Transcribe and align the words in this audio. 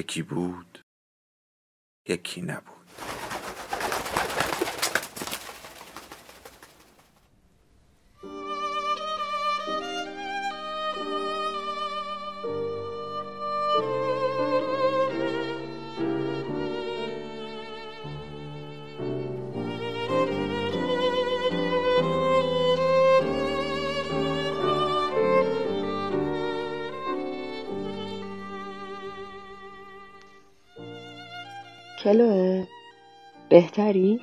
یکی 0.00 0.22
بود 0.22 0.84
یکی 2.08 2.42
نبود. 2.42 3.09
کلوه 32.04 32.66
بهتری؟ 33.48 34.20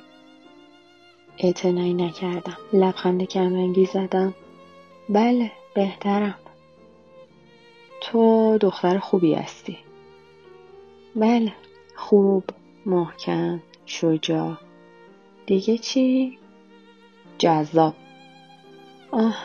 اعتنایی 1.38 1.94
نکردم. 1.94 2.56
لبخند 2.72 3.22
کمرنگی 3.22 3.86
زدم. 3.86 4.34
بله 5.08 5.52
بهترم. 5.74 6.38
تو 8.00 8.58
دختر 8.60 8.98
خوبی 8.98 9.34
هستی. 9.34 9.78
بله 11.16 11.52
خوب 11.96 12.44
محکم 12.86 13.60
شجاع. 13.86 14.56
دیگه 15.46 15.78
چی؟ 15.78 16.38
جذاب. 17.38 17.94
آه 19.10 19.36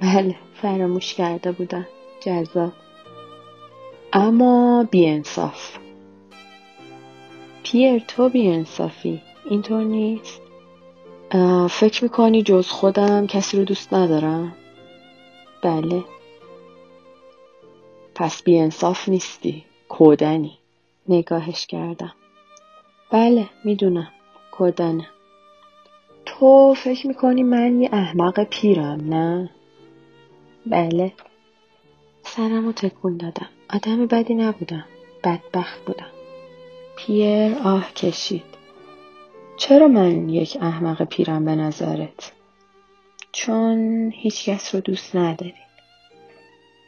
بله 0.00 0.36
فراموش 0.62 1.14
کرده 1.14 1.52
بودم. 1.52 1.86
جذاب. 2.20 2.72
اما 4.12 4.88
بیانصاف. 4.90 5.83
پیر 7.64 7.98
تو 7.98 8.28
بیانصافی 8.28 9.22
اینطور 9.50 9.84
نیست؟ 9.84 10.40
فکر 11.70 12.04
می‌کنی 12.04 12.42
جز 12.42 12.68
خودم 12.68 13.26
کسی 13.26 13.56
رو 13.56 13.64
دوست 13.64 13.94
ندارم؟ 13.94 14.56
بله. 15.62 16.04
پس 18.14 18.42
بیانصاف 18.42 19.08
نیستی 19.08 19.64
کودنی. 19.88 20.58
نگاهش 21.08 21.66
کردم. 21.66 22.14
بله 23.10 23.46
می‌دونم. 23.64 24.12
کودنه. 24.50 25.08
تو 26.26 26.74
فکر 26.74 27.06
می‌کنی 27.06 27.42
من 27.42 27.80
یه 27.80 27.88
احمق 27.92 28.44
پیرم 28.44 29.00
نه؟ 29.14 29.50
بله. 30.66 31.12
سرمو 32.22 32.72
تکون 32.72 33.16
دادم. 33.16 33.48
آدم 33.70 34.06
بدی 34.06 34.34
نبودم. 34.34 34.84
بدبخت 35.24 35.84
بودم. 35.84 36.13
پیر 36.96 37.54
آه 37.64 37.92
کشید. 37.92 38.44
چرا 39.56 39.88
من 39.88 40.28
یک 40.28 40.58
احمق 40.60 41.02
پیرم 41.02 41.44
به 41.44 41.54
نظرت؟ 41.54 42.32
چون 43.32 44.10
هیچ 44.14 44.48
کس 44.48 44.74
رو 44.74 44.80
دوست 44.80 45.16
ندارین. 45.16 45.54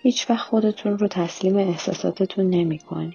هیچ 0.02 0.30
وقت 0.30 0.48
خودتون 0.48 0.98
رو 0.98 1.08
تسلیم 1.08 1.56
احساساتتون 1.56 2.50
نمی 2.50 2.78
کنین. 2.78 3.14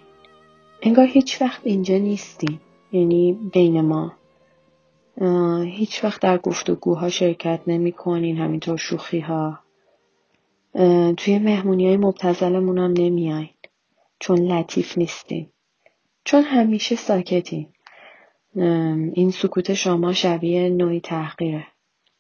انگار 0.82 1.06
هیچ 1.08 1.42
وقت 1.42 1.62
اینجا 1.64 1.98
نیستین. 1.98 2.60
یعنی 2.92 3.34
بین 3.54 3.82
ما. 3.82 4.14
هیچ 5.64 6.04
وقت 6.04 6.22
در 6.22 6.38
گفتگوها 6.38 7.10
شرکت 7.10 7.62
نمی 7.68 7.92
کنین. 7.92 8.38
همینطور 8.38 8.78
شوخی 8.78 9.20
ها. 9.20 9.60
توی 11.18 11.40
مهمونی 11.40 11.88
های 11.88 11.98
مبتزلمون 11.98 12.78
هم 12.78 12.94
نمیاین. 12.98 13.50
چون 14.20 14.40
لطیف 14.40 14.98
نیستین. 14.98 15.50
چون 16.24 16.44
همیشه 16.44 16.96
ساکتین. 16.96 17.68
این 19.14 19.32
سکوت 19.32 19.74
شما 19.74 20.14
شبیه 20.14 20.70
نوعی 20.70 21.00
تحقیره. 21.00 21.68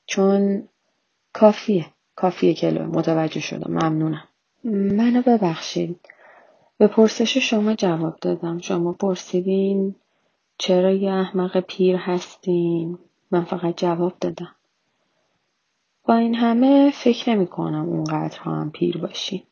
چون 0.06 0.68
کافیه. 1.34 1.86
کافیه 2.16 2.54
کلو. 2.54 2.86
متوجه 2.86 3.40
شدم. 3.40 3.72
ممنونم. 3.72 4.28
منو 4.64 5.22
ببخشید. 5.22 6.00
به 6.78 6.88
پرسش 6.88 7.38
شما 7.38 7.74
جواب 7.74 8.20
دادم. 8.22 8.60
شما 8.60 8.94
پرسیدین 8.94 9.96
چرا 10.58 10.92
یه 10.92 11.12
احمق 11.12 11.60
پیر 11.60 11.96
هستین؟ 11.96 13.00
من 13.32 13.44
فقط 13.44 13.78
جواب 13.78 14.14
دادم. 14.22 14.56
با 16.04 16.16
این 16.16 16.36
همه 16.36 16.92
فکر 16.92 17.30
نمی 17.30 17.48
کنم 17.48 17.90
اونقدر 17.90 18.40
هم 18.40 18.72
پیر 18.72 18.98
باشین. 18.98 19.44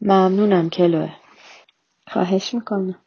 ممنونم 0.00 0.70
کلوه. 0.70 1.12
خواهش 2.06 2.54
می‌کنم. 2.54 3.03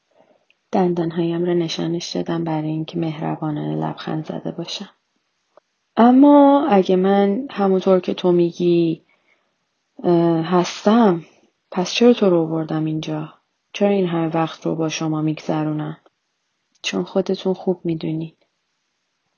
دندانهایم 0.71 1.45
را 1.45 1.53
نشانش 1.53 2.09
دادم 2.15 2.43
برای 2.43 2.69
اینکه 2.69 2.97
مهربانانه 2.99 3.75
لبخند 3.75 4.25
زده 4.25 4.51
باشم. 4.51 4.89
اما 5.97 6.67
اگه 6.69 6.95
من 6.95 7.47
همونطور 7.51 7.99
که 7.99 8.13
تو 8.13 8.31
میگی 8.31 9.01
هستم 10.43 11.25
پس 11.71 11.93
چرا 11.93 12.13
تو 12.13 12.29
رو 12.29 12.47
بردم 12.47 12.85
اینجا؟ 12.85 13.33
چرا 13.73 13.89
این 13.89 14.07
همه 14.07 14.27
وقت 14.27 14.65
رو 14.65 14.75
با 14.75 14.89
شما 14.89 15.21
میگذرونم؟ 15.21 15.97
چون 16.81 17.03
خودتون 17.03 17.53
خوب 17.53 17.81
می‌دونید. 17.83 18.37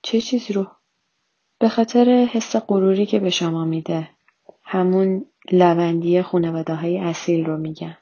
چه 0.01 0.21
چیزی 0.21 0.53
رو؟ 0.53 0.67
به 1.59 1.69
خاطر 1.69 2.09
حس 2.31 2.55
غروری 2.55 3.05
که 3.05 3.19
به 3.19 3.29
شما 3.29 3.65
میده. 3.65 4.09
همون 4.63 5.25
لوندی 5.51 6.21
خانواده 6.21 6.75
های 6.75 6.97
اصیل 6.97 7.45
رو 7.45 7.57
میگم. 7.57 7.97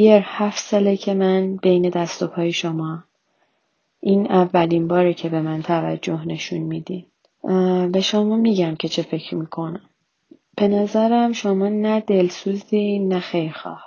پیر 0.00 0.22
هفت 0.24 0.58
ساله 0.58 0.96
که 0.96 1.14
من 1.14 1.56
بین 1.56 1.88
دست 1.88 2.22
و 2.22 2.26
پای 2.26 2.52
شما 2.52 3.04
این 4.00 4.32
اولین 4.32 4.88
باره 4.88 5.14
که 5.14 5.28
به 5.28 5.40
من 5.40 5.62
توجه 5.62 6.24
نشون 6.26 6.58
میدین. 6.58 7.06
به 7.92 8.00
شما 8.00 8.36
میگم 8.36 8.74
که 8.74 8.88
چه 8.88 9.02
فکر 9.02 9.34
می‌کنم. 9.34 9.80
به 10.56 10.68
نظرم 10.68 11.32
شما 11.32 11.68
نه 11.68 12.00
دلسوزی 12.00 12.98
نه 12.98 13.20
خیرخواه. 13.20 13.82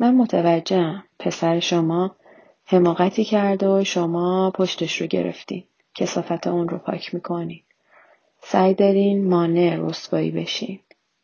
من 0.00 0.14
متوجهم. 0.14 1.04
پسر 1.18 1.60
شما 1.60 2.16
حماقتی 2.64 3.24
کرده 3.24 3.68
و 3.68 3.84
شما 3.84 4.50
پشتش 4.50 5.00
رو 5.00 5.06
گرفتین. 5.06 5.64
کسافت 5.94 6.46
اون 6.46 6.68
رو 6.68 6.78
پاک 6.78 7.14
می‌کنین. 7.14 7.60
سعی 8.40 8.74
دارین 8.74 9.28
مانع 9.28 9.76
رسوایی 9.80 10.30
بشین. 10.30 10.78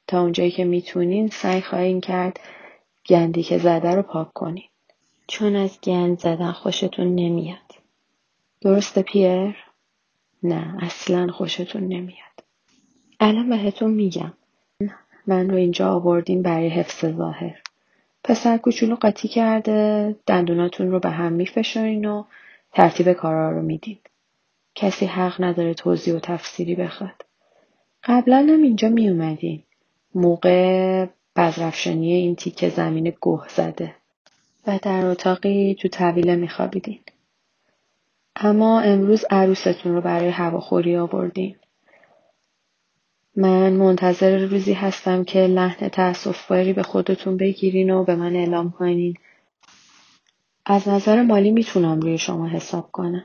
تا 0.06 0.20
اونجایی 0.20 0.50
که 0.50 0.64
می‌تونین 0.64 1.28
سعی 1.28 1.60
خواهین 1.60 2.00
کرد 2.00 2.40
گندی 3.08 3.42
که 3.42 3.58
زده 3.58 3.94
رو 3.94 4.02
پاک 4.02 4.32
کنین. 4.32 4.68
چون 5.26 5.56
از 5.56 5.78
گند 5.82 6.18
زدن 6.18 6.52
خوشتون 6.52 7.14
نمیاد. 7.14 7.74
درسته 8.60 9.02
پیر؟ 9.02 9.56
نه 10.42 10.76
اصلا 10.80 11.26
خوشتون 11.32 11.82
نمیاد. 11.82 12.44
الان 13.20 13.48
بهتون 13.48 13.90
میگم. 13.90 14.32
من 15.26 15.50
رو 15.50 15.56
اینجا 15.56 15.92
آوردین 15.92 16.42
برای 16.42 16.68
حفظ 16.68 17.06
ظاهر. 17.06 17.62
پسر 18.24 18.58
کوچولو 18.58 18.94
قاطی 18.94 19.28
کرده 19.28 20.16
دندوناتون 20.26 20.90
رو 20.90 21.00
به 21.00 21.10
هم 21.10 21.32
میفشارین 21.32 22.04
و 22.04 22.24
ترتیب 22.72 23.12
کارا 23.12 23.50
رو 23.50 23.62
میدین. 23.62 23.98
کسی 24.74 25.06
حق 25.06 25.44
نداره 25.44 25.74
توضیح 25.74 26.14
و 26.14 26.18
تفسیری 26.18 26.74
بخواد. 26.74 27.24
قبلا 28.04 28.36
هم 28.36 28.62
اینجا 28.62 28.88
می 28.88 29.08
اومدین. 29.08 29.62
موقع 30.14 31.06
بزرفشانی 31.38 32.12
این 32.12 32.36
تیکه 32.36 32.68
زمین 32.68 33.14
گوه 33.20 33.48
زده 33.48 33.94
و 34.66 34.78
در 34.82 35.06
اتاقی 35.06 35.74
تو 35.74 35.88
طویله 35.88 36.36
میخوابیدین. 36.36 37.00
اما 38.36 38.80
امروز 38.80 39.24
عروستون 39.30 39.94
رو 39.94 40.00
برای 40.00 40.28
هواخوری 40.28 40.96
آوردین. 40.96 41.56
من 43.36 43.72
منتظر 43.72 44.46
روزی 44.46 44.72
هستم 44.72 45.24
که 45.24 45.38
لحن 45.38 45.88
تأصف 45.88 46.52
به 46.52 46.82
خودتون 46.82 47.36
بگیرین 47.36 47.90
و 47.90 48.04
به 48.04 48.16
من 48.16 48.36
اعلام 48.36 48.70
کنین. 48.70 49.14
از 50.66 50.88
نظر 50.88 51.22
مالی 51.22 51.50
می‌تونم 51.50 52.00
روی 52.00 52.18
شما 52.18 52.48
حساب 52.48 52.90
کنم. 52.92 53.24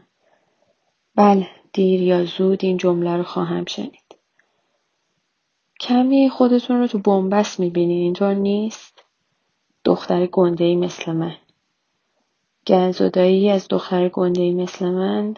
بله 1.16 1.48
دیر 1.74 2.02
یا 2.02 2.26
زود 2.26 2.66
این 2.66 2.78
جمله 2.78 3.18
رو 3.18 3.24
خواهم 3.24 3.66
شنید. 3.66 4.03
کمی 5.84 6.30
خودتون 6.30 6.80
رو 6.80 6.88
تو 6.88 7.00
بنبست 7.00 7.60
می‌بینین. 7.60 8.02
اینطور 8.02 8.34
نیست؟ 8.34 9.04
دختر 9.86 10.26
گنده 10.26 10.64
ای 10.64 10.76
مثل 10.76 11.12
من. 11.12 11.36
گنزدایی 12.68 13.50
از 13.50 13.68
دختر 13.70 14.10
گنده 14.10 14.42
ای 14.42 14.54
مثل 14.54 14.90
من. 14.90 15.36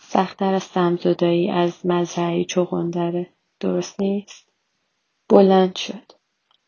سختتر 0.00 0.54
از 0.54 0.62
سمزدایی 0.62 1.50
از 1.50 1.86
مزرعه 1.86 2.44
چغندره. 2.44 3.26
درست 3.60 4.00
نیست؟ 4.00 4.48
بلند 5.28 5.76
شد. 5.76 6.12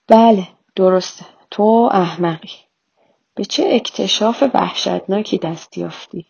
بله 0.09 0.49
درسته. 0.77 1.27
تو 1.51 1.89
احمقی. 1.93 2.53
به 3.35 3.45
چه 3.45 3.69
اکتشاف 3.73 4.43
وحشتناکی 4.55 5.39
دست 5.39 5.79
یافتی؟ 5.79 6.27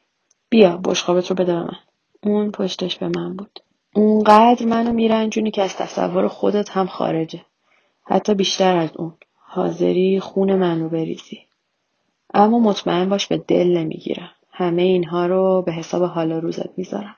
بیا 0.48 0.76
بشقابت 0.76 1.30
رو 1.30 1.36
بده 1.36 1.54
به 1.54 1.60
من. 1.60 1.78
اون 2.22 2.50
پشتش 2.50 2.98
به 2.98 3.08
من 3.08 3.36
بود. 3.36 3.60
اونقدر 3.94 4.66
منو 4.66 4.92
میرنجونی 4.92 5.50
که 5.50 5.62
از 5.62 5.76
تصور 5.76 6.28
خودت 6.28 6.70
هم 6.70 6.86
خارجه. 6.86 7.40
حتی 8.04 8.34
بیشتر 8.34 8.76
از 8.76 8.90
اون. 8.96 9.12
حاضری 9.34 10.20
خون 10.20 10.54
من 10.54 10.80
رو 10.80 10.88
بریزی. 10.88 11.38
اما 12.34 12.58
مطمئن 12.58 13.08
باش 13.08 13.26
به 13.26 13.38
دل 13.38 13.76
نمی‌گیرم. 13.76 14.30
همه 14.52 14.82
اینها 14.82 15.26
رو 15.26 15.62
به 15.66 15.72
حساب 15.72 16.02
حال 16.02 16.32
روزت 16.32 16.78
می‌ذارم. 16.78 17.16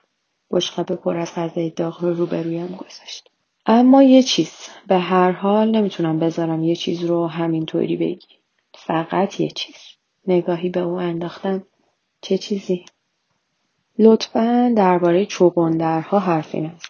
بشقاب 0.50 0.86
پر 0.86 1.16
از 1.16 1.34
غذای 1.34 1.70
داغ 1.70 2.02
رو 2.04 2.14
روبرویم 2.14 2.66
گذاشت. 2.66 3.30
اما 3.66 4.02
یه 4.02 4.22
چیز. 4.22 4.52
به 4.86 4.98
هر 4.98 5.30
حال 5.30 5.70
نمی‌تونم 5.70 6.18
بذارم 6.18 6.64
یه 6.64 6.76
چیز 6.76 7.04
رو 7.04 7.26
همینطوری 7.26 7.96
بگی. 7.96 8.38
فقط 8.74 9.40
یه 9.40 9.48
چیز. 9.48 9.76
نگاهی 10.26 10.68
به 10.68 10.80
او 10.80 10.94
انداختم. 10.94 11.66
چه 12.20 12.38
چیزی؟ 12.38 12.84
لطفا 13.98 14.74
درباره 14.76 15.26
چوگندرها 15.26 16.18
حرفی 16.18 16.60
نزن 16.60 16.88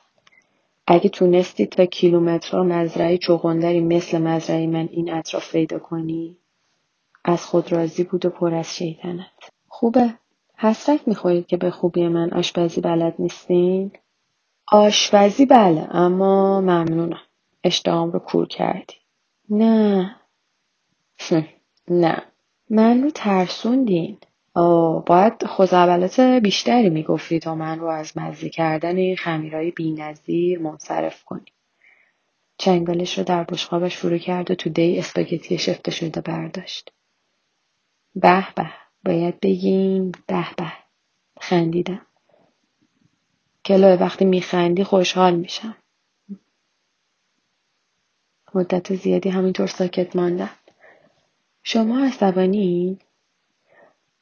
اگه 0.87 1.09
تونستی 1.09 1.67
تا 1.67 1.85
کیلومترها 1.85 2.63
مزرعه 2.63 3.19
چوگندری 3.19 3.81
مثل 3.81 4.19
مزرعه 4.19 4.67
من 4.67 4.89
این 4.93 5.13
اطراف 5.13 5.53
پیدا 5.53 5.79
کنی 5.79 6.37
از 7.25 7.47
خود 7.47 7.73
راضی 7.73 8.05
بود 8.05 8.27
و 8.27 8.31
پر 8.31 8.55
از 8.55 8.77
شیطنت. 8.77 9.51
خوبه. 9.69 10.15
حسرت 10.57 11.09
می‌خورید 11.09 11.47
که 11.47 11.57
به 11.57 11.71
خوبی 11.71 12.09
من 12.09 12.33
آشپزی 12.33 12.81
بلد 12.81 13.15
نیستین؟ 13.19 13.93
آشپزی 14.73 15.47
بله 15.47 15.97
اما 15.97 16.61
ممنونم. 16.61 17.21
اشتهام 17.65 18.11
رو 18.11 18.19
کور 18.19 18.47
کردی. 18.47 18.95
نه. 19.51 20.17
نه. 21.89 22.23
من 22.71 23.03
رو 23.03 23.11
ترسوندین. 23.11 24.19
باید 25.07 25.47
خوزعبلات 25.47 26.21
بیشتری 26.21 26.91
می‌گفتی 26.91 27.39
تا 27.39 27.55
من 27.55 27.79
رو 27.79 27.87
از 27.87 28.19
مزه 28.19 28.49
کردن 28.49 28.97
این 28.97 29.17
خمیرهای 29.17 29.71
بینظیر 29.71 30.59
منصرف 30.59 31.25
کنی. 31.25 31.53
چنگالش 32.59 33.19
رو 33.19 33.25
در 33.25 33.45
بشقابش 33.45 33.97
فرو 33.97 34.19
کرد 34.19 34.51
و 34.51 34.55
تو 34.55 34.71
دی 34.71 34.99
اسپاگتی 34.99 35.59
شفته 35.59 35.91
شده 35.91 36.21
برداشت. 36.21 36.93
به 38.15 38.47
به 38.57 38.71
باید 39.05 39.41
بگیم 39.41 40.13
به 40.27 40.47
به. 40.57 40.73
خندیدم. 41.41 42.07
کلاه 43.65 44.01
وقتی 44.01 44.25
میخندی 44.25 44.85
خوشحال 44.85 45.37
میشم. 45.37 45.77
مدت 48.55 48.95
زیادی 48.95 49.29
همینطور 49.29 49.67
ساکت 49.67 50.17
ماندم. 50.17 50.51
شما 51.63 52.05
عصبانی؟ 52.05 52.99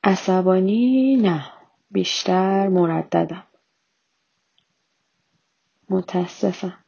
عصبانی 0.05 1.17
نه 1.17 1.53
بیشتر 1.91 2.69
مرددم. 2.69 3.47
متاسفم. 5.91 6.85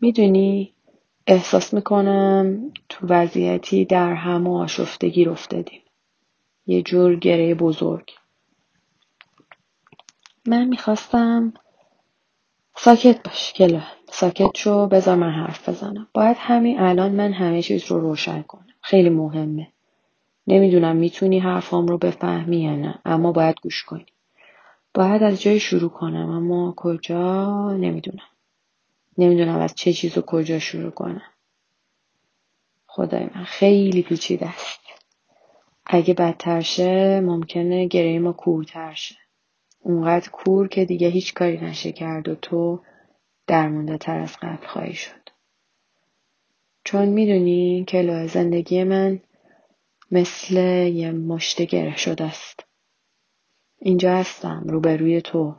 می‌دونی 0.00 0.74
احساس 1.26 1.74
می‌کنم 1.74 2.72
تو 2.88 3.06
وضعیتی 3.06 3.84
در 3.84 4.14
هم 4.14 4.46
و 4.46 4.56
آشفتگی 4.58 5.26
افتادیم 5.26 5.82
یه 6.66 6.82
جور 6.82 7.16
گره 7.16 7.54
بزرگ. 7.54 8.12
من 10.46 10.64
می‌خواستم 10.64 11.54
ساکت 12.76 13.22
باش 13.22 13.52
کلا. 13.52 13.82
ساکت 14.10 14.56
شو 14.56 14.86
بذار 14.86 15.16
من 15.16 15.30
حرف 15.30 15.68
بزنم. 15.68 16.08
باید 16.14 16.36
همین 16.40 16.80
الان 16.80 17.12
من 17.12 17.32
همه 17.32 17.62
چیز 17.62 17.84
رو 17.84 18.00
روشن 18.00 18.42
کنم. 18.42 18.74
خیلی 18.80 19.10
مهمه. 19.10 19.72
نمی‌دونم 20.46 20.96
می‌تونی 20.96 21.38
حرفام 21.38 21.86
رو 21.86 21.98
بفهمی 21.98 22.62
یا 22.62 22.76
نه 22.76 22.98
اما 23.04 23.32
باید 23.32 23.56
گوش 23.62 23.84
کنی. 23.84 24.06
باید 24.94 25.22
از 25.22 25.42
جای 25.42 25.60
شروع 25.60 25.90
کنم 25.90 26.30
اما 26.30 26.74
کجا؟ 26.76 27.72
نمی‌دونم. 27.72 28.28
نمی‌دونم 29.18 29.58
از 29.58 29.74
چه 29.74 29.92
چیز 29.92 30.18
و 30.18 30.22
کجا 30.22 30.58
شروع 30.58 30.90
کنم. 30.90 31.32
خدای 32.86 33.28
من 33.34 33.44
خیلی 33.44 34.02
پیچیده 34.02 34.48
است. 34.48 34.80
اگه 35.86 36.14
بدتر 36.14 36.60
شه 36.60 37.20
ممکنه 37.20 37.86
گره 37.86 38.18
ما 38.18 38.32
کورتر 38.32 38.94
شه. 38.94 39.16
اونقدر 39.80 40.30
کور 40.30 40.68
که 40.68 40.84
دیگه 40.84 41.08
هیچ 41.08 41.34
کاری 41.34 41.56
نشه 41.56 41.92
کرد 41.92 42.28
و 42.28 42.34
تو 42.34 42.80
درمونده 43.46 43.98
تر 43.98 44.18
از 44.18 44.36
قبل 44.42 44.66
خواهی 44.66 44.94
شد. 44.94 45.30
چون 46.84 47.08
می‌دونی 47.08 47.84
که 47.88 48.26
زندگی 48.26 48.84
من 48.84 49.20
مثل 50.10 50.56
یه 50.86 51.10
مشت 51.10 51.62
گره 51.62 51.96
شده 51.96 52.24
است. 52.24 52.64
اینجا 53.78 54.16
هستم 54.16 54.64
روبروی 54.66 55.20
تو 55.20 55.54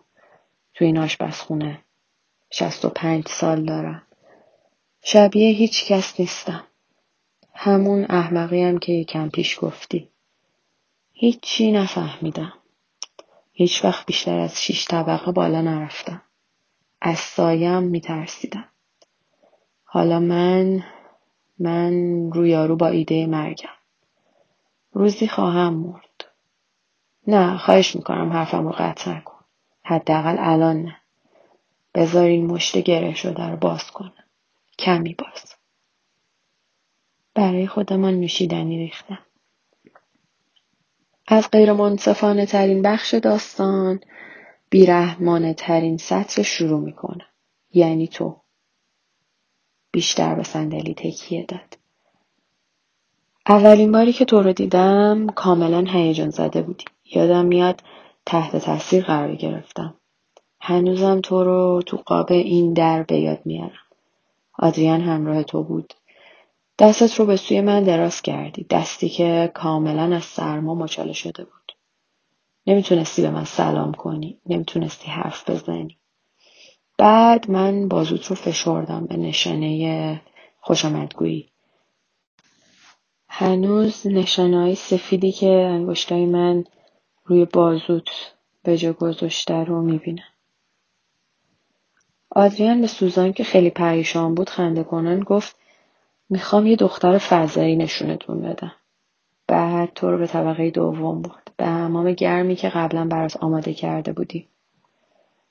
تو 0.73 0.85
این 0.85 0.97
آشپزخونه. 0.97 1.83
شست 2.51 2.85
و 2.85 2.89
پنج 2.89 3.27
سال 3.27 3.65
دارم. 3.65 4.01
شبیه 5.01 5.51
هیچ 5.51 5.85
کس 5.85 6.19
نیستم. 6.19 6.63
همون 7.53 8.05
احمقی 8.09 8.63
هم 8.63 8.77
که 8.77 8.91
یکم 8.91 9.29
پیش 9.29 9.57
گفتی. 9.61 10.09
هیچی 11.13 11.71
نفهمیدم. 11.71 12.53
هیچ 13.51 13.85
وقت 13.85 14.05
بیشتر 14.05 14.39
از 14.39 14.61
شیش 14.61 14.87
طبقه 14.87 15.31
بالا 15.31 15.61
نرفتم. 15.61 16.21
از 17.01 17.19
سایم 17.19 17.83
میترسیدم. 17.83 18.69
حالا 19.83 20.19
من 20.19 20.83
من 21.59 21.93
رویارو 22.31 22.75
با 22.75 22.87
ایده 22.87 23.25
مرگم. 23.25 23.76
روزی 24.97 25.27
خواهم 25.27 25.73
مرد. 25.73 26.25
نه 27.27 27.57
خواهش 27.57 27.95
می‌کنم 27.95 28.33
حرفم 28.33 28.67
رو 28.67 28.71
قطع 28.77 29.11
نکن. 29.11 29.43
حداقل 29.83 30.35
الان 30.39 30.81
نه. 30.81 30.97
بذار 31.93 32.25
این 32.25 32.45
مشت 32.45 32.77
گره 32.77 33.15
شده 33.15 33.47
رو 33.49 33.57
باز 33.57 33.91
کنم. 33.91 34.23
کمی 34.79 35.13
باز. 35.13 35.53
برای 37.33 37.67
خودمان 37.67 38.13
نوشیدنی 38.13 38.77
ریختم. 38.77 39.25
از 41.27 41.51
غیرمنصفانه 41.51 42.45
ترین 42.45 42.81
بخش 42.81 43.13
داستان 43.13 43.99
بیرحمانه 44.69 45.53
ترین 45.53 45.97
سطر 45.97 46.41
شروع 46.41 46.79
می‌کنم. 46.79 47.27
یعنی 47.73 48.07
تو. 48.07 48.41
بیشتر 49.91 50.35
به 50.35 50.43
صندلی 50.43 50.93
تکیه 50.93 51.45
داد. 51.45 51.76
اولین 53.49 53.91
باری 53.91 54.13
که 54.13 54.25
تو 54.25 54.41
رو 54.41 54.53
دیدم 54.53 55.27
کاملا 55.27 55.85
هیجان 55.87 56.29
زده 56.29 56.61
بودی. 56.61 56.85
یادم 57.15 57.45
میاد 57.45 57.81
تحت 58.25 58.55
تاثیر 58.55 59.03
قرار 59.03 59.35
گرفتم. 59.35 59.95
هنوزم 60.61 61.21
تو 61.21 61.43
رو 61.43 61.81
تو 61.85 61.97
قاب 61.97 62.31
این 62.31 62.73
در 62.73 63.03
به 63.03 63.19
یاد 63.19 63.39
میارم. 63.45 63.85
آدریان 64.59 65.01
همراه 65.01 65.43
تو 65.43 65.63
بود. 65.63 65.93
دستت 66.79 67.19
رو 67.19 67.25
به 67.25 67.35
سوی 67.35 67.61
من 67.61 67.83
دراز 67.83 68.21
کردی. 68.21 68.63
دستی 68.69 69.09
که 69.09 69.51
کاملا 69.53 70.15
از 70.15 70.23
سرما 70.23 70.75
مچاله 70.75 71.13
شده 71.13 71.43
بود. 71.43 71.71
نمی‌تونستی 72.67 73.21
به 73.21 73.29
من 73.29 73.45
سلام 73.45 73.93
کنی. 73.93 74.39
نمی‌تونستی 74.45 75.11
حرف 75.11 75.49
بزنی. 75.49 75.97
بعد 76.97 77.51
من 77.51 77.87
بازوت 77.87 78.25
رو 78.25 78.35
فشردم 78.35 79.05
به 79.05 79.17
نشانه 79.17 80.21
خوشامدگویی 80.59 81.49
هنوز 83.39 84.07
نشانه 84.07 84.75
سفیدی 84.75 85.31
که 85.31 85.49
انگشتای 85.49 86.25
من 86.25 86.63
روی 87.25 87.45
بازوت 87.45 88.09
به 88.63 88.77
جا 88.77 88.93
گذاشته 88.93 89.53
رو 89.53 89.81
می‌بینم 89.81 90.23
آدریان 92.29 92.81
به 92.81 92.87
سوزان 92.87 93.33
که 93.33 93.43
خیلی 93.43 93.69
پریشان 93.69 94.35
بود 94.35 94.49
خنده 94.49 94.83
کنن 94.83 95.19
گفت 95.19 95.55
می‌خوام 96.29 96.67
یه 96.67 96.75
دختر 96.75 97.17
فضایی 97.17 97.75
نشونتون 97.75 98.41
بدم. 98.41 98.75
بعد 99.47 99.93
تو 99.93 100.11
رو 100.11 100.17
به 100.17 100.27
طبقه 100.27 100.71
دوم 100.71 101.21
برد. 101.21 101.51
به 101.57 101.65
حمام 101.65 102.11
گرمی 102.11 102.55
که 102.55 102.69
قبلا 102.69 103.05
برات 103.05 103.37
آماده 103.37 103.73
کرده 103.73 104.13
بودی. 104.13 104.47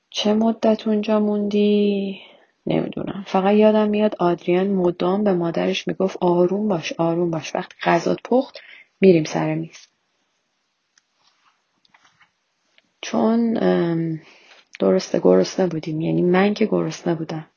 چه 0.09 0.33
مدت 0.33 0.87
اونجا 0.87 1.19
موندی؟ 1.19 2.19
نمی‌دونم. 2.67 3.23
فقط 3.27 3.55
یادم 3.55 3.89
میاد 3.89 4.15
آدریان 4.19 4.67
مدام 4.67 5.23
به 5.23 5.33
مادرش 5.33 5.87
می‌گفت 5.87 6.17
آروم 6.21 6.67
باش 6.67 6.93
آروم 6.93 7.31
باش. 7.31 7.55
وقتی 7.55 7.75
غذات 7.83 8.19
پخت 8.23 8.59
میریم 9.01 9.23
سر 9.23 9.55
میز. 9.55 9.87
چون 13.01 13.53
درسته 14.79 15.19
گرسنه 15.19 15.67
بودیم 15.67 16.01
یعنی 16.01 16.21
من 16.21 16.53
که 16.53 16.65
گرسنه 16.65 17.15
بودم 17.15 17.47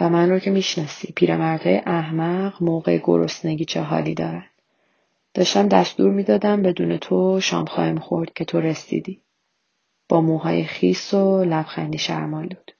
و 0.00 0.08
من 0.08 0.30
رو 0.30 0.38
که 0.38 0.50
می‌شناسی 0.50 1.12
پیرمردهای 1.16 1.76
احمق 1.86 2.62
موقع 2.62 2.98
گرسنگی 2.98 3.64
چه 3.64 3.80
حالی 3.80 4.14
دارن 4.14 4.44
داشتم 5.34 5.68
دستور 5.68 6.10
می‌دادم 6.10 6.62
بدون 6.62 6.96
تو 6.96 7.40
شام 7.40 7.64
خواهیم 7.64 7.98
خورد 7.98 8.32
که 8.32 8.44
تو 8.44 8.60
رسیدی 8.60 9.20
با 10.08 10.20
موهای 10.20 10.64
خیس 10.64 11.14
و 11.14 11.44
لبخندی 11.44 11.98
شرمالود 11.98 12.72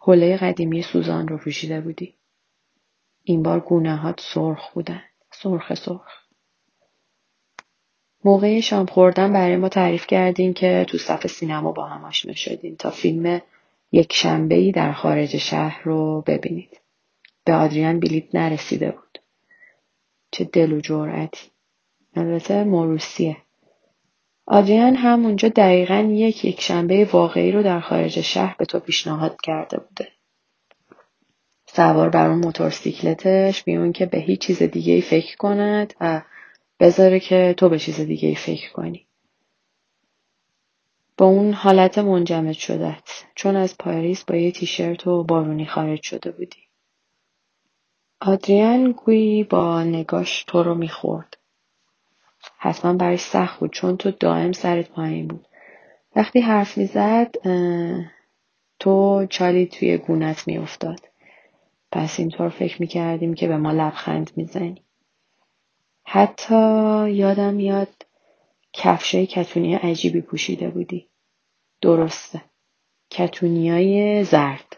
حوله 0.00 0.36
قدیمی 0.36 0.82
سوزان 0.82 1.28
رو 1.28 1.38
پوشیده 1.38 1.80
بودی 1.80 2.14
این 3.24 3.42
بار 3.42 3.60
گونه 3.60 3.96
هات 3.96 4.20
سرخ 4.34 4.72
بودن 4.72 5.02
سرخ 5.30 5.74
سرخ 5.74 6.20
موقع 8.24 8.60
شام 8.60 8.86
خوردن 8.86 9.32
برای 9.32 9.56
ما 9.56 9.68
تعریف 9.68 10.06
کردیم 10.06 10.52
که 10.52 10.86
تو 10.88 10.98
صف 10.98 11.26
سینما 11.26 11.72
با 11.72 11.86
هم 11.86 12.04
آشنا 12.04 12.32
شدیم 12.32 12.74
تا 12.74 12.90
فیلم 12.90 13.42
یک 13.92 14.12
شنبه 14.12 14.72
در 14.72 14.92
خارج 14.92 15.36
شهر 15.36 15.82
رو 15.84 16.24
ببینید. 16.26 16.80
به 17.44 17.54
آدریان 17.54 18.00
بلیت 18.00 18.34
نرسیده 18.34 18.90
بود. 18.90 19.18
چه 20.30 20.44
دل 20.44 20.72
و 20.72 20.80
جرأتی. 20.80 21.50
البته 22.14 22.64
موروسیه. 22.64 23.36
آدریان 24.52 24.94
هم 24.94 25.26
اونجا 25.26 25.48
دقیقا 25.48 26.12
یک 26.12 26.44
یک 26.44 26.60
شنبه 26.60 27.04
واقعی 27.12 27.52
رو 27.52 27.62
در 27.62 27.80
خارج 27.80 28.20
شهر 28.20 28.56
به 28.58 28.64
تو 28.64 28.80
پیشنهاد 28.80 29.36
کرده 29.42 29.78
بوده. 29.78 30.08
سوار 31.66 32.08
بر 32.08 32.28
اون 32.28 32.38
موتورسیکلتش 32.38 33.62
بیون 33.64 33.92
که 33.92 34.06
به 34.06 34.18
هیچ 34.18 34.40
چیز 34.40 34.62
دیگه 34.62 34.92
ای 34.92 35.00
فکر 35.00 35.36
کند 35.36 35.94
و 36.00 36.22
بذاره 36.80 37.20
که 37.20 37.54
تو 37.56 37.68
به 37.68 37.78
چیز 37.78 38.00
دیگه 38.00 38.28
ای 38.28 38.34
فکر 38.34 38.72
کنی. 38.72 39.06
با 41.16 41.26
اون 41.26 41.52
حالت 41.52 41.98
منجمد 41.98 42.52
شدت 42.52 43.24
چون 43.34 43.56
از 43.56 43.78
پاریس 43.78 44.24
با 44.24 44.36
یه 44.36 44.52
تیشرت 44.52 45.06
و 45.06 45.24
بارونی 45.24 45.66
خارج 45.66 46.02
شده 46.02 46.30
بودی. 46.30 46.62
آدریان 48.20 48.92
گویی 48.92 49.44
با 49.44 49.82
نگاش 49.82 50.44
تو 50.44 50.62
رو 50.62 50.74
می‌خورد. 50.74 51.39
حتما 52.62 52.92
برای 52.92 53.16
سخت 53.16 53.60
بود 53.60 53.72
چون 53.72 53.96
تو 53.96 54.10
دائم 54.10 54.52
سرت 54.52 54.88
پایین 54.88 55.28
بود. 55.28 55.46
وقتی 56.16 56.40
حرف 56.40 56.78
می‌زد 56.78 57.34
تو 58.78 59.26
چالی 59.30 59.66
توی 59.66 59.98
گونت 59.98 60.46
میافتاد. 60.46 61.00
پس 61.92 62.18
اینطور 62.20 62.48
فکر 62.48 62.80
می‌کردیم 62.80 63.34
که 63.34 63.48
به 63.48 63.56
ما 63.56 63.72
لبخند 63.72 64.30
می‌زنی. 64.36 64.82
حتی 66.04 66.54
یادم 67.10 67.54
میاد 67.54 68.06
کفشای 68.72 69.26
کتونی 69.26 69.74
عجیبی 69.74 70.20
پوشیده 70.20 70.68
بودی. 70.70 71.08
درسته. 71.80 72.42
کتونیای 73.10 74.24
زرد. 74.24 74.76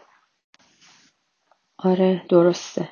آره 1.77 2.21
درسته. 2.29 2.89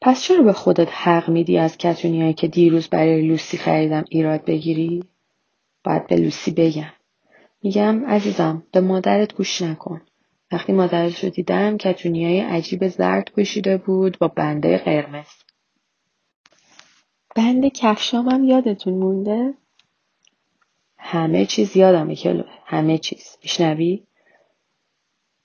پس 0.00 0.22
چرا 0.22 0.42
به 0.42 0.52
خودت 0.52 0.88
حق 0.92 1.28
میدی 1.28 1.58
از 1.58 1.78
کتونیایی 1.78 2.34
که 2.34 2.48
دیروز 2.48 2.88
برای 2.88 3.22
لوسی 3.22 3.56
خریدم 3.56 4.04
ایراد 4.08 4.44
بگیری؟ 4.44 5.04
باید 5.84 6.06
به 6.06 6.16
لوسی 6.16 6.50
بگم. 6.50 6.92
میگم 7.62 8.04
عزیزم 8.04 8.62
به 8.72 8.80
مادرت 8.80 9.34
گوش 9.34 9.62
نکن. 9.62 10.02
وقتی 10.52 10.72
مادرت 10.72 11.24
رو 11.24 11.30
دیدم 11.30 11.76
کتونیای 11.76 12.40
عجیب 12.40 12.88
زرد 12.88 13.30
پوشیده 13.34 13.76
بود 13.76 14.18
با 14.18 14.28
بنده 14.28 14.78
قرمز. 14.78 15.26
بند 17.36 17.66
کفشام 17.66 18.28
هم 18.28 18.44
یادتون 18.44 18.94
مونده؟ 18.94 19.54
همه 20.98 21.46
چیز 21.46 21.76
یادمه 21.76 22.16
کلو 22.16 22.42
همه 22.64 22.98
چیز 22.98 23.36
میشنوی 23.42 24.02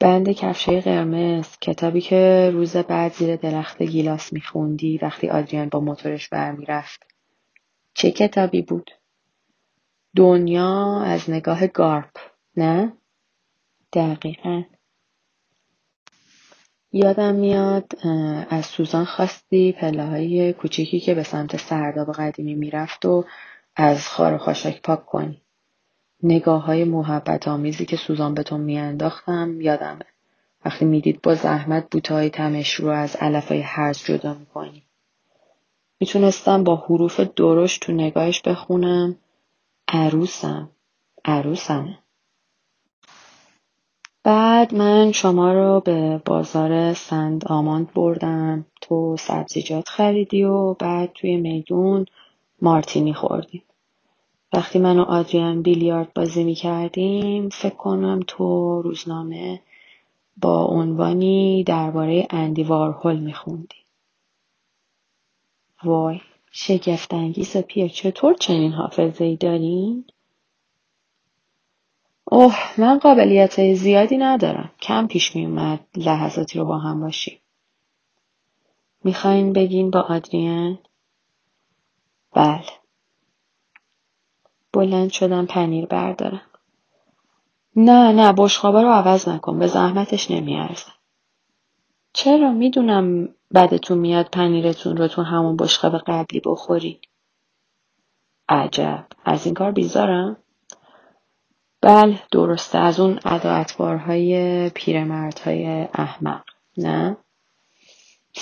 بند 0.02 0.30
کفشای 0.30 0.82
قرمز 0.82 1.48
کتابی 1.62 2.02
که 2.02 2.50
روز 2.54 2.76
بعد 2.78 3.14
زیر 3.14 3.36
درخت 3.36 3.82
گیلاس 3.82 4.34
میخوندی 4.34 4.98
وقتی 4.98 5.30
آدریان 5.30 5.70
با 5.70 5.80
موتورش 5.80 6.30
برمیرفت. 6.30 7.04
چه 7.94 8.12
کتابی 8.12 8.62
بود؟ 8.62 8.92
دنیا 10.16 11.02
از 11.02 11.30
نگاه 11.30 11.68
گارپ 11.68 12.18
نه؟ 12.58 12.94
دقیقا. 13.94 14.64
یادم 16.92 17.36
میاد 17.36 17.92
از 18.50 18.66
سوزان 18.66 19.06
خواستی 19.06 19.72
پله 19.72 20.06
های 20.06 20.54
کوچیکی 20.54 21.00
که 21.00 21.16
به 21.16 21.24
سمت 21.24 21.58
سرداب 21.58 22.12
قدیمی 22.12 22.56
می‌رفت 22.56 23.06
و 23.06 23.26
از 23.76 24.08
خار 24.08 24.34
و 24.34 24.38
خاشاک 24.38 24.82
پاک 24.82 25.06
کنی. 25.06 25.42
نگاه 26.24 26.66
های 26.66 26.84
محبت 26.84 27.48
آمیزی 27.48 27.86
که 27.86 27.98
سوزان 27.98 28.34
به 28.34 28.44
تو 28.44 28.58
میانداختم 28.58 29.62
یادمه. 29.62 30.06
وقتی 30.66 30.86
می‌دید 30.86 31.22
با 31.22 31.36
زحمت 31.36 31.88
بوته 31.92 32.14
های 32.14 32.30
تمش 32.30 32.74
رو 32.74 32.90
از 32.90 33.16
علف 33.16 33.48
های 33.48 33.62
هرز 33.62 34.04
جدا 34.04 34.34
می‌کنی. 34.34 34.84
می‌تونستم 36.00 36.64
با 36.64 36.76
حروف 36.76 37.20
درشت 37.20 37.82
تو 37.82 37.92
نگاهش 37.92 38.42
بخونم 38.42 39.16
عروسم 39.88 40.70
عروسمه. 41.26 41.98
بعد 44.24 44.74
من 44.74 45.12
شما 45.12 45.54
رو 45.54 45.80
به 45.80 46.22
بازار 46.26 46.94
سند 46.94 47.46
آماند 47.46 47.94
بردم 47.94 48.66
تو 48.82 49.16
سبزیجات 49.20 49.90
خریدی 49.90 50.44
و 50.44 50.74
بعد 50.74 51.12
توی 51.14 51.38
میدون 51.38 52.06
مارتینی 52.62 53.14
خوردیم. 53.14 53.64
وقتی 54.54 54.80
من 54.80 55.00
و 55.00 55.02
آدریان 55.02 55.62
بیلیارد 55.62 56.14
بازی 56.14 56.44
می 56.44 56.56
کردیم 56.56 57.50
فکر 57.50 57.76
کنم 57.76 58.20
تو 58.28 58.82
روزنامه 58.82 59.62
با 60.38 60.66
عنوانی 60.66 61.64
درباره 61.64 62.28
اندی 62.30 62.64
وارهول 62.64 63.20
می 63.20 63.34
خوندی. 63.34 63.76
وای 65.84 66.22
شگفتانگیز 66.52 67.58
پیر 67.58 67.88
چطور 67.88 68.34
چنین 68.34 68.72
حافظه 68.72 69.24
ای 69.26 69.36
دارین؟ 69.36 70.06
اوه 72.24 72.56
من 72.78 73.00
قابلیت 73.00 73.74
زیادی 73.74 74.18
ندارم. 74.18 74.72
کم 74.82 75.08
پیش 75.08 75.36
می 75.36 75.46
اومد 75.46 75.80
لحظاتی 75.96 76.60
رو 76.60 76.66
با 76.66 76.78
هم 76.78 77.02
باشیم. 77.02 77.40
می‌خواین 79.04 79.54
بگین 79.54 79.92
با 79.92 80.00
آدریان؟ 80.00 80.80
بله. 82.34 82.81
بلند 84.82 85.12
شدم 85.12 85.46
پنیر 85.46 85.86
بردارم. 85.86 86.42
نه 87.76 88.12
نه 88.12 88.34
بشخابا 88.34 88.82
رو 88.82 88.90
عوض 88.90 89.28
نکن 89.28 89.60
به 89.60 89.68
زحمتش 89.68 90.32
نمیارزه. 90.32 90.92
چرا 92.14 92.52
می‌دونم 92.52 93.30
بدتون 93.54 93.98
میاد 93.98 94.30
پنیرتون 94.32 94.98
رو 94.98 95.08
تو 95.08 95.22
همون 95.22 95.58
بشقاب 95.58 95.98
قبلی 95.98 96.42
بخورین. 96.46 96.98
عجب 98.50 99.06
از 99.26 99.46
این 99.46 99.56
کار 99.56 99.72
بیزارم؟ 99.72 100.38
بله 101.82 102.20
درسته 102.32 102.78
از 102.78 103.00
اون 103.00 103.20
ادا 103.26 103.52
اتبارهای 103.52 104.70
پیرمردهای 104.70 105.88
احمق 105.94 106.44
نه؟ 106.78 107.18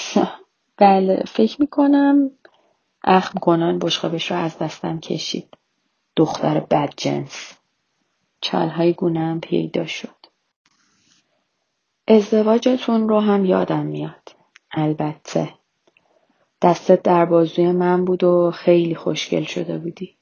بله 0.77 1.23
فکر 1.27 1.61
می‌کنم 1.61 2.31
اخم 3.03 3.39
کنان 3.39 3.79
بشقابش 3.79 4.31
رو 4.31 4.37
از 4.37 4.57
دستم 4.57 4.99
کشید. 4.99 5.58
دختر 6.19 6.59
بدجنس 6.59 7.53
چالهای 8.41 8.93
گونم 8.93 9.39
پیدا 9.39 9.85
شد. 9.85 10.15
ازدواجتون 12.07 13.09
رو 13.09 13.19
هم 13.19 13.45
یادم 13.45 13.85
میاد. 13.85 14.35
البته. 14.71 15.53
دستت 16.61 17.01
در 17.01 17.25
بازوی 17.25 17.71
من 17.71 18.05
بود 18.05 18.23
و 18.23 18.51
خیلی 18.51 18.95
خوشگل 18.95 19.43
شده 19.43 19.77
بودی. 19.77 20.15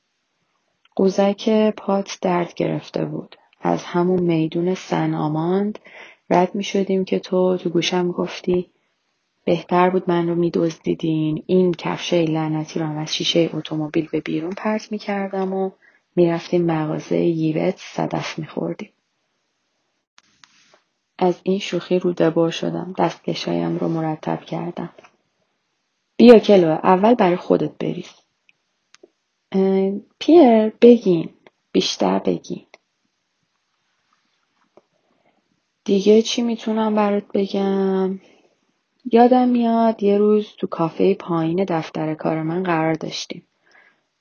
قوزک 0.95 1.73
پات 1.77 2.17
درد 2.21 2.53
گرفته 2.53 3.05
بود. 3.05 3.35
از 3.61 3.83
همون 3.83 4.19
میدون 4.19 4.75
سن 4.75 5.13
آماند 5.13 5.79
رد 6.29 6.55
می 6.55 6.63
شدیم 6.63 7.05
که 7.05 7.19
تو 7.19 7.57
تو 7.57 7.69
گوشم 7.69 8.11
گفتی 8.11 8.71
بهتر 9.45 9.89
بود 9.89 10.09
من 10.09 10.29
رو 10.29 10.35
می 10.35 10.51
دزدیدین. 10.51 11.43
این 11.45 11.73
کفشه 11.73 12.21
لعنتی 12.21 12.79
رو 12.79 12.85
هم 12.85 12.97
از 12.97 13.15
شیشه 13.15 13.49
اتومبیل 13.53 14.07
به 14.11 14.21
بیرون 14.21 14.51
پرت 14.51 14.91
می 14.91 14.97
کردم 14.97 15.53
و 15.53 15.71
می‌رفتیم 16.17 16.65
مغازه 16.65 17.17
ییوت 17.17 17.77
صدف 17.77 18.39
میخوردیم. 18.39 18.93
از 21.19 21.39
این 21.43 21.59
شوخی 21.59 21.99
رو 21.99 22.13
شدم. 22.51 22.95
دستکشایم 22.99 23.77
رو 23.77 23.89
مرتب 23.89 24.41
کردم. 24.41 24.89
بیا 26.17 26.39
کلو 26.39 26.69
اول 26.71 27.15
برای 27.15 27.35
خودت 27.37 27.77
بریز. 27.79 28.11
پیر 30.19 30.69
بگین. 30.81 31.29
بیشتر 31.73 32.19
بگین. 32.19 32.67
دیگه 35.85 36.21
چی 36.21 36.41
می‌تونم 36.41 36.95
برات 36.95 37.25
بگم؟ 37.33 38.19
یادم 39.13 39.49
میاد 39.49 40.03
یه 40.03 40.19
روز 40.19 40.49
تو 40.57 40.67
کافه 40.67 41.15
پایین 41.15 41.65
دفتر 41.65 42.15
کار 42.15 42.43
من 42.43 42.63
قرار 42.63 42.95
داشتیم. 42.95 43.46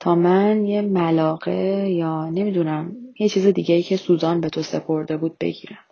تا 0.00 0.14
من 0.14 0.66
یه 0.66 0.82
ملاقه 0.82 1.90
یا 1.90 2.30
نمی‌دونم 2.30 2.96
یه 3.18 3.28
چیز 3.28 3.46
دیگه 3.46 3.74
ای 3.74 3.82
که 3.82 3.96
سوزان 3.96 4.40
به 4.40 4.48
تو 4.48 4.62
سپرده 4.62 5.16
بود 5.16 5.38
بگیرم. 5.40 5.84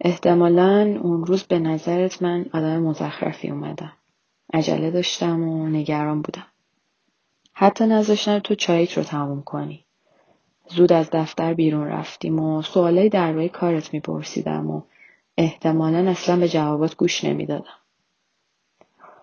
احتمالا 0.00 0.98
اون 1.02 1.24
روز 1.26 1.42
به 1.42 1.58
نظرت 1.58 2.22
من 2.22 2.46
آدم 2.52 2.82
مزخرفی 2.82 3.50
اومدم. 3.50 3.92
عجله 4.54 4.90
داشتم 4.90 5.48
و 5.48 5.68
نگران 5.68 6.22
بودم. 6.22 6.46
حتی 7.52 7.86
نذاشتن 7.86 8.38
تو 8.38 8.54
چاییت 8.54 8.96
رو 8.96 9.02
تموم 9.02 9.42
کنی. 9.42 9.84
زود 10.68 10.92
از 10.92 11.10
دفتر 11.12 11.54
بیرون 11.54 11.86
رفتیم 11.86 12.40
و 12.40 12.62
سوالای 12.62 13.08
درباره 13.08 13.48
کارت 13.48 13.94
میپرسیدم 13.94 14.70
و 14.70 14.82
احتمالا 15.36 16.10
اصلا 16.10 16.36
به 16.36 16.48
جوابات 16.48 16.96
گوش 16.96 17.24
نمی‌دادم. 17.24 17.81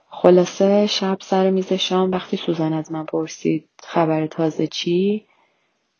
خلاصه 0.09 0.87
شب 0.87 1.17
سر 1.21 1.49
میز 1.49 1.73
شام 1.73 2.11
وقتی 2.11 2.37
سوزان 2.37 2.73
از 2.73 2.91
من 2.91 3.05
پرسید 3.05 3.69
خبر 3.83 4.27
تازه 4.27 4.67
چی؟ 4.67 5.25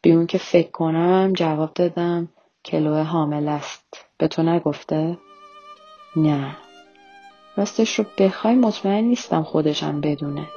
بی 0.02 0.12
اون 0.12 0.28
که 0.28 0.38
فکر 0.38 0.72
کنم 0.72 1.34
جواب 1.34 1.74
دادم 1.74 2.30
کلوه 2.66 3.02
حامل 3.02 3.48
است. 3.48 4.06
به 4.18 4.28
تو 4.28 4.44
نگفته؟ 4.44 5.18
نه. 6.16 6.58
راستش 7.58 8.00
رو 8.00 8.06
بخوای 8.18 8.56
مطمئن 8.56 9.04
نیستم 9.04 9.44
خودشم 9.44 10.02
بدونه. 10.02 10.48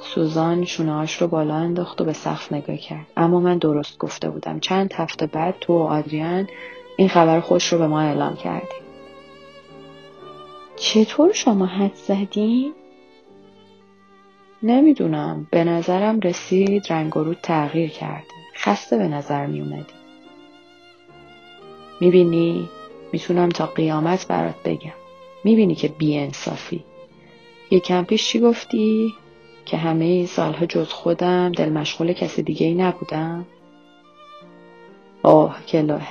سوزان 0.00 0.64
شونهاش 0.64 1.22
رو 1.22 1.28
بالا 1.28 1.54
انداخت 1.54 2.00
و 2.00 2.04
به 2.04 2.12
سقف 2.12 2.52
نگاه 2.52 2.76
کرد. 2.76 3.06
اما 3.16 3.40
من 3.40 3.58
درست 3.58 3.98
گفته 3.98 4.30
بودم. 4.30 4.60
چند 4.60 4.92
هفته 4.92 5.26
بعد 5.26 5.54
تو 5.60 5.72
و 5.72 5.82
آدریان 5.82 6.48
این 6.96 7.08
خبر 7.08 7.40
خوش 7.40 7.72
رو 7.72 7.78
به 7.78 7.86
ما 7.86 8.00
اعلام 8.00 8.36
کردیم 8.36 8.87
چطور 10.80 11.32
شما 11.32 11.66
حد 11.66 11.94
زدین؟ 11.94 12.74
نمی‌دونم. 14.62 15.46
به 15.50 15.64
نظرم 15.64 16.20
رسید 16.20 16.92
رنگ 16.92 17.16
و 17.16 17.24
رود 17.24 17.38
تغییر 17.42 17.90
کرده. 17.90 18.24
خسته 18.56 18.98
به 18.98 19.08
نظر 19.08 19.46
می 19.46 19.60
اومدی 19.60 19.94
می‌بینی؟ 22.00 22.68
می‌تونم 23.12 23.48
تا 23.48 23.66
قیامت 23.66 24.26
برات 24.26 24.62
بگم. 24.64 24.92
می‌بینی 25.44 25.74
که 25.74 25.88
بی 25.88 26.18
انصافی 26.18 26.84
یکم 27.70 28.04
پیش 28.04 28.28
چی 28.28 28.40
گفتی؟ 28.40 29.14
که 29.66 29.76
همه 29.76 30.04
این 30.04 30.26
سالها 30.26 30.66
جز 30.66 30.88
خودم 30.88 31.52
دل 31.52 31.68
مشغول 31.68 32.12
کسی 32.12 32.42
دیگه 32.42 32.66
ای 32.66 32.74
نبودم؟ 32.74 33.46
آه 35.22 35.66
کلاه 35.66 36.08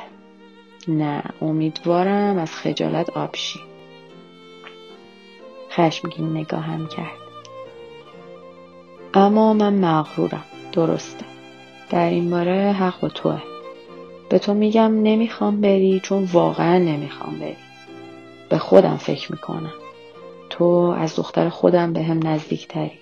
نه 0.88 1.24
امیدوارم 1.42 2.38
از 2.38 2.52
خجالت 2.56 3.10
آبشی 3.10 3.60
خشمگین 5.78 6.38
نگاهم 6.38 6.88
کرد. 6.88 7.18
اما 9.14 9.54
من 9.54 9.74
مغرورم 9.74 10.44
درسته. 10.72 11.26
در 11.90 12.10
این 12.10 12.30
باره 12.30 12.72
حق 12.72 13.00
با 13.02 13.08
توه. 13.08 13.42
به 14.30 14.40
تو 14.40 14.54
میگم 14.54 15.04
نمی‌خوام 15.04 15.62
بری 15.62 16.00
چون 16.04 16.24
واقعا 16.24 16.78
نمی‌خوام 16.78 17.40
بری. 17.40 17.56
به 18.50 18.58
خودم 18.58 18.98
فکر 18.98 19.32
می‌کنم. 19.32 19.74
تو 20.50 20.66
از 20.98 21.16
دختر 21.16 21.50
خودم 21.50 21.94
به 21.94 22.04
هم 22.04 22.28
نزدیکتری. 22.28 23.00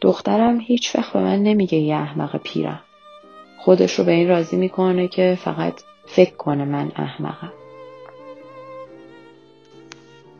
دخترم 0.00 0.60
هیچ 0.60 0.96
وقت 0.96 1.12
به 1.12 1.20
من 1.20 1.42
نمیگه 1.42 1.78
یه 1.78 1.96
احمق 1.96 2.36
پیرم. 2.36 2.80
خودش 3.58 3.98
رو 3.98 4.04
به 4.04 4.12
این 4.12 4.28
راضی 4.28 4.56
می‌کنه 4.56 5.08
که 5.08 5.38
فقط 5.40 5.80
فکر 6.06 6.36
کنه 6.36 6.64
من 6.64 6.92
احمقم. 6.96 7.52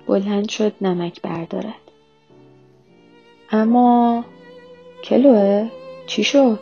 بلند 0.09 0.49
شد 0.49 0.73
نمک 0.81 1.23
بردارد 1.23 1.75
اما 3.51 4.25
کلوه 5.05 5.69
چی 6.07 6.25
شد؟ 6.25 6.61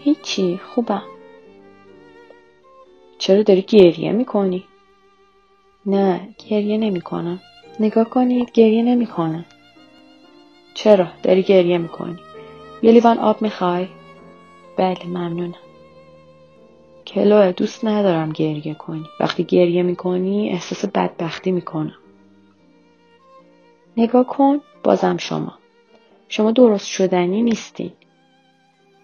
هیچی 0.00 0.60
خوبم 0.74 1.02
چرا 3.18 3.42
داری 3.42 3.62
گریه 3.62 4.12
می‌کنی؟ 4.12 4.64
نه 5.86 6.34
گریه 6.48 6.78
نمی‌کنم 6.78 7.40
نگاه 7.80 8.10
کنید 8.10 8.52
گریه 8.52 8.82
نمی‌کنم 8.82 9.44
چرا 10.74 11.06
داری 11.22 11.42
گریه 11.42 11.78
می‌کنی؟ 11.78 12.18
یه 12.82 12.92
لیوان 12.92 13.18
آب 13.18 13.42
می‌خوای؟ 13.42 13.88
بله 14.76 15.06
ممنونم 15.06 15.65
کلوه 17.16 17.52
دوست 17.52 17.84
ندارم 17.84 18.32
گریه 18.32 18.74
کنی. 18.74 19.06
وقتی 19.20 19.44
گریه 19.44 19.82
می‌کنی 19.82 20.50
احساس 20.50 20.84
بدبختی 20.84 21.50
می‌کنم. 21.52 21.98
نگاه 23.96 24.26
کن 24.26 24.60
بازم 24.82 25.16
شما. 25.16 25.58
شما 26.28 26.50
درست 26.50 26.86
شدنی 26.86 27.42
نیستین 27.42 27.92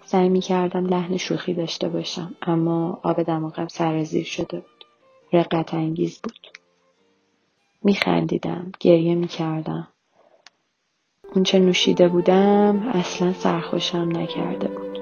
سعی 0.05 0.29
می 0.29 0.40
کردم 0.40 0.87
لحن 0.87 1.16
شوخی 1.16 1.55
داشته 1.55 1.88
باشم 1.88 2.35
اما 2.42 3.01
آب 3.03 3.22
دماغم 3.22 3.68
سرزیر 3.68 4.25
شده 4.25 4.61
بود. 4.61 4.85
رقت 5.33 5.75
انگیز 5.75 6.18
بود. 6.18 6.48
می 7.83 7.94
خندیدم 7.94 8.72
گریه 8.81 9.14
می 9.14 9.29
کردم 9.29 9.88
اونچه 11.35 11.59
نوشیده 11.59 12.09
بودم 12.09 12.88
اصلا 12.94 13.33
سرخوشم 13.33 14.09
نکرده 14.16 14.68
بود. 14.68 15.02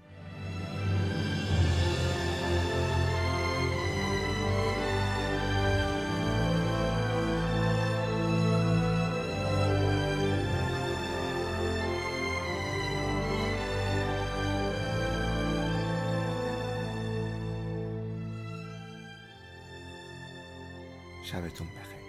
sabes 21.31 21.53
tú 21.53 21.63
un. 21.63 22.00